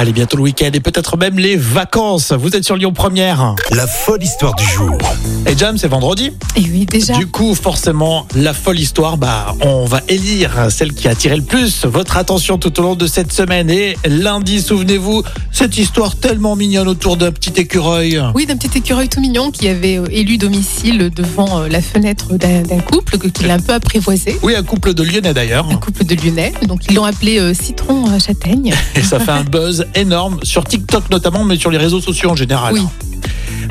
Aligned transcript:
Allez, 0.00 0.12
bientôt 0.12 0.36
le 0.36 0.44
week-end 0.44 0.70
et 0.72 0.78
peut-être 0.78 1.16
même 1.16 1.40
les 1.40 1.56
vacances. 1.56 2.32
Vous 2.32 2.54
êtes 2.54 2.62
sur 2.64 2.76
Lyon 2.76 2.92
Première. 2.92 3.56
La 3.72 3.88
folle 3.88 4.22
histoire 4.22 4.54
du 4.54 4.62
jour. 4.64 4.96
Et 5.44 5.58
Jam, 5.58 5.76
c'est 5.76 5.88
vendredi. 5.88 6.30
Et 6.54 6.60
oui, 6.60 6.86
déjà. 6.86 7.14
Du 7.14 7.26
coup, 7.26 7.52
forcément, 7.56 8.24
la 8.36 8.54
folle 8.54 8.78
histoire, 8.78 9.16
bah, 9.16 9.56
on 9.60 9.86
va 9.86 10.00
élire 10.06 10.68
celle 10.70 10.92
qui 10.92 11.08
a 11.08 11.10
attiré 11.10 11.34
le 11.34 11.42
plus 11.42 11.84
votre 11.84 12.16
attention 12.16 12.58
tout 12.58 12.78
au 12.78 12.82
long 12.84 12.94
de 12.94 13.08
cette 13.08 13.32
semaine. 13.32 13.70
Et 13.70 13.96
lundi, 14.06 14.62
souvenez-vous, 14.62 15.24
cette 15.50 15.76
histoire 15.76 16.14
tellement 16.14 16.54
mignonne 16.54 16.86
autour 16.86 17.16
d'un 17.16 17.32
petit 17.32 17.60
écureuil. 17.60 18.22
Oui, 18.36 18.46
d'un 18.46 18.56
petit 18.56 18.78
écureuil 18.78 19.08
tout 19.08 19.20
mignon 19.20 19.50
qui 19.50 19.66
avait 19.66 19.98
euh, 19.98 20.06
élu 20.12 20.38
domicile 20.38 21.10
devant 21.12 21.62
euh, 21.62 21.68
la 21.68 21.82
fenêtre 21.82 22.34
d'un 22.34 22.62
couple 22.86 23.18
que- 23.18 23.26
qu'il 23.26 23.50
a 23.50 23.54
un 23.54 23.58
peu 23.58 23.72
apprivoisé. 23.72 24.38
Oui, 24.44 24.54
un 24.54 24.62
couple 24.62 24.94
de 24.94 25.02
Lyonnais 25.02 25.34
d'ailleurs. 25.34 25.68
Un 25.68 25.76
couple 25.76 26.04
de 26.04 26.14
Lyonnais. 26.14 26.52
Donc, 26.68 26.82
ils 26.88 26.94
l'ont 26.94 27.04
appelé 27.04 27.40
euh, 27.40 27.52
Citron 27.52 28.16
Châtaigne. 28.20 28.72
Et 28.94 29.02
ça 29.02 29.18
fait 29.18 29.32
un 29.32 29.42
buzz 29.42 29.86
énorme 29.94 30.38
sur 30.42 30.64
TikTok 30.64 31.10
notamment, 31.10 31.44
mais 31.44 31.56
sur 31.56 31.70
les 31.70 31.78
réseaux 31.78 32.00
sociaux 32.00 32.30
en 32.30 32.36
général. 32.36 32.74
Oui. 32.74 32.82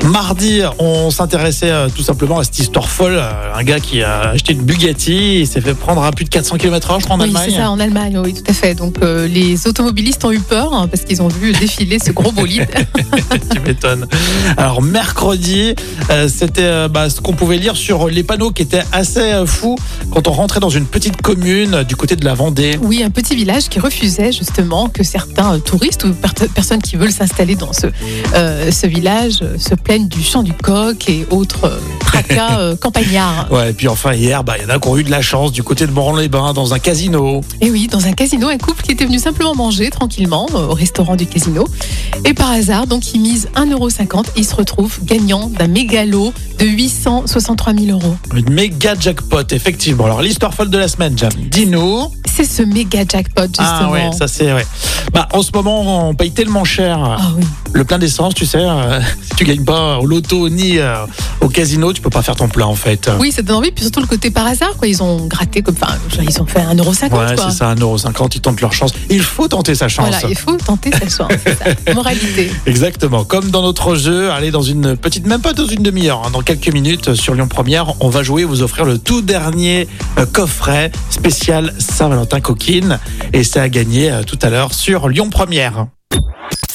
Mardi, 0.04 0.60
on 0.78 1.10
s'intéressait 1.10 1.70
euh, 1.70 1.88
tout 1.94 2.02
simplement 2.02 2.38
à 2.38 2.44
cette 2.44 2.58
histoire 2.58 2.88
folle. 2.88 3.16
Euh, 3.16 3.54
Un 3.54 3.64
gars 3.64 3.80
qui 3.80 4.02
a 4.02 4.30
acheté 4.30 4.52
une 4.52 4.62
Bugatti, 4.62 5.40
il 5.40 5.46
s'est 5.46 5.60
fait 5.60 5.74
prendre 5.74 6.02
à 6.04 6.12
plus 6.12 6.24
de 6.24 6.30
400 6.30 6.56
km/h, 6.56 7.00
je 7.00 7.04
crois, 7.04 7.16
en 7.16 7.18
oui, 7.18 7.24
Allemagne. 7.26 7.50
c'est 7.50 7.56
ça, 7.56 7.70
en 7.70 7.80
Allemagne, 7.80 8.18
oui, 8.24 8.32
tout 8.32 8.48
à 8.48 8.52
fait. 8.52 8.74
Donc, 8.74 8.96
euh, 9.02 9.26
les 9.26 9.66
automobilistes 9.66 10.24
ont 10.24 10.30
eu 10.30 10.38
peur 10.38 10.72
hein, 10.72 10.86
parce 10.86 11.02
qu'ils 11.02 11.20
ont 11.20 11.28
vu 11.28 11.52
défiler 11.52 11.98
ce 11.98 12.12
gros 12.12 12.30
bolide. 12.30 12.68
Alors 14.56 14.82
mercredi, 14.82 15.74
euh, 16.10 16.28
c'était 16.28 16.62
euh, 16.62 16.88
bah, 16.88 17.10
ce 17.10 17.20
qu'on 17.20 17.32
pouvait 17.32 17.56
lire 17.58 17.76
sur 17.76 18.08
les 18.08 18.22
panneaux 18.22 18.50
qui 18.50 18.62
étaient 18.62 18.82
assez 18.92 19.20
euh, 19.20 19.46
fous 19.46 19.76
quand 20.10 20.28
on 20.28 20.32
rentrait 20.32 20.60
dans 20.60 20.68
une 20.68 20.86
petite 20.86 21.20
commune 21.22 21.82
du 21.84 21.96
côté 21.96 22.16
de 22.16 22.24
la 22.24 22.34
Vendée. 22.34 22.78
Oui, 22.82 23.02
un 23.02 23.10
petit 23.10 23.34
village 23.34 23.68
qui 23.68 23.80
refusait 23.80 24.32
justement 24.32 24.88
que 24.88 25.02
certains 25.02 25.58
touristes 25.60 26.04
ou 26.04 26.12
per- 26.12 26.48
personnes 26.54 26.82
qui 26.82 26.96
veulent 26.96 27.12
s'installer 27.12 27.56
dans 27.56 27.72
ce, 27.72 27.86
ce 28.34 28.86
village 28.86 29.42
se 29.58 29.74
plaignent 29.74 30.08
du 30.08 30.22
chant 30.22 30.42
du 30.42 30.52
coq 30.52 31.08
et 31.08 31.26
autres 31.30 31.78
tracas 32.00 32.76
campagnards. 32.80 33.48
Ouais, 33.50 33.70
et 33.70 33.72
puis 33.72 33.88
enfin 33.88 34.12
hier, 34.14 34.44
bah, 34.44 34.54
il 34.58 34.62
y 34.64 34.66
en 34.66 34.74
a 34.74 34.78
qui 34.78 34.88
ont 34.88 34.96
eu 34.96 35.04
de 35.04 35.10
la 35.10 35.22
chance 35.22 35.52
du 35.52 35.62
côté 35.62 35.86
de 35.86 35.92
Moron-les-Bains 35.92 36.52
dans 36.52 36.74
un 36.74 36.78
casino. 36.78 37.40
Et 37.60 37.70
oui, 37.70 37.88
dans 37.88 38.06
un 38.06 38.12
casino, 38.12 38.48
un 38.48 38.58
couple 38.58 38.82
qui 38.82 38.92
était 38.92 39.04
venu 39.04 39.18
simplement 39.18 39.54
manger 39.54 39.90
tranquillement 39.90 40.46
au 40.52 40.74
restaurant 40.74 41.16
du 41.16 41.26
casino. 41.26 41.66
Et 42.24 42.34
par 42.34 42.50
hasard, 42.50 42.86
donc, 42.86 43.14
ils 43.14 43.20
misent 43.20 43.48
1,50€ 43.54 44.26
et 44.36 44.40
ils 44.40 44.44
se 44.44 44.54
retrouvent 44.54 44.98
gagnants 45.04 45.48
d'un 45.48 45.68
mégalo 45.68 46.32
de 46.58 46.66
863 46.66 47.74
000 47.74 47.98
euros. 47.98 48.16
Une 48.34 48.50
méga 48.52 48.94
jackpot, 48.98 49.42
effectivement. 49.50 50.04
Alors 50.06 50.22
l'histoire 50.22 50.52
folle 50.52 50.70
de 50.70 50.78
la 50.78 50.88
semaine, 50.88 51.16
Jam. 51.16 51.30
Dis-nous. 51.36 52.10
C'est 52.26 52.44
ce 52.44 52.62
méga 52.62 53.00
jackpot, 53.08 53.42
justement. 53.46 53.66
Ah 53.68 53.90
ouais, 53.90 54.10
ça 54.12 54.28
c'est 54.28 54.52
ouais. 54.52 54.66
Bah 55.12 55.28
en 55.32 55.42
ce 55.42 55.50
moment, 55.54 56.08
on 56.08 56.14
paye 56.14 56.30
tellement 56.32 56.64
cher 56.64 56.98
Ah 57.00 57.30
oui. 57.36 57.44
Le 57.72 57.84
plein 57.84 57.98
d'essence, 57.98 58.34
tu 58.34 58.46
sais. 58.46 58.58
euh, 58.60 59.00
si 59.22 59.30
tu 59.36 59.44
gagnes 59.44 59.64
pas 59.64 59.98
au 59.98 60.06
loto 60.06 60.48
ni 60.48 60.78
euh, 60.78 60.94
au 61.40 61.48
casino, 61.48 61.92
tu 61.92 62.00
peux 62.00 62.10
pas 62.10 62.22
faire 62.22 62.36
ton 62.36 62.48
plein 62.48 62.66
en 62.66 62.74
fait. 62.74 63.10
Oui, 63.18 63.32
ça 63.32 63.42
donne 63.42 63.56
envie, 63.56 63.70
puis 63.70 63.84
surtout 63.84 64.00
le 64.00 64.06
côté 64.06 64.30
par 64.30 64.46
hasard, 64.46 64.76
quoi. 64.76 64.88
Ils 64.88 65.02
ont 65.02 65.26
gratté 65.26 65.62
comme, 65.62 65.76
enfin, 65.80 65.94
ils 66.20 66.40
ont 66.40 66.46
fait 66.46 66.60
1,50€, 66.60 67.12
Ouais, 67.12 67.36
c'est 67.36 67.56
ça, 67.56 67.74
1,50€, 67.74 68.30
ils 68.34 68.40
tentent 68.40 68.60
leur 68.60 68.72
chance. 68.72 68.92
Il 69.10 69.22
faut 69.22 69.48
tenter 69.48 69.74
sa 69.74 69.88
chance. 69.88 70.08
Voilà, 70.10 70.28
il 70.28 70.36
faut 70.36 70.56
tenter 70.56 70.90
sa 70.92 71.08
chance, 71.08 71.32
ça. 71.44 71.92
Moralité. 71.94 72.50
Exactement. 72.66 73.24
Comme 73.24 73.50
dans 73.50 73.62
notre 73.62 73.94
jeu, 73.94 74.30
allez 74.30 74.50
dans 74.50 74.62
une 74.62 74.96
petite, 74.96 75.26
même 75.26 75.40
pas 75.40 75.52
dans 75.52 75.66
une 75.66 75.82
demi-heure, 75.82 76.22
hein, 76.26 76.30
dans 76.30 76.42
quelques 76.42 76.72
minutes 76.72 77.14
sur 77.14 77.34
Lyon 77.34 77.48
Première, 77.48 77.94
on 78.00 78.08
va 78.08 78.22
jouer, 78.22 78.44
vous 78.44 78.62
offrir 78.62 78.84
le 78.84 78.98
tout 78.98 79.22
dernier 79.22 79.88
euh, 80.18 80.26
coffret 80.26 80.90
spécial 81.10 81.74
Saint-Valentin 81.78 82.40
coquine, 82.40 82.98
et 83.32 83.44
c'est 83.44 83.60
à 83.60 83.68
gagner 83.68 84.10
euh, 84.10 84.22
tout 84.22 84.38
à 84.42 84.50
l'heure 84.50 84.74
sur 84.74 85.08
Lyon 85.08 85.30
Première. 85.30 85.86